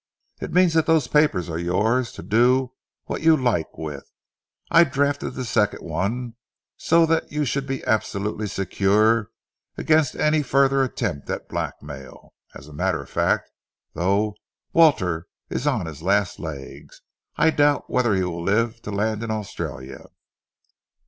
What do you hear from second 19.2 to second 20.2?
in Australia."